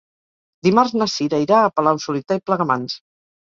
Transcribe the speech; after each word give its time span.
Dimarts 0.67 0.95
na 1.01 1.07
Cira 1.17 1.41
irà 1.45 1.61
a 1.63 1.69
Palau-solità 1.77 2.41
i 2.41 2.45
Plegamans. 2.49 3.01